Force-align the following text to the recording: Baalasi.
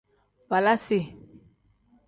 Baalasi. 0.49 0.99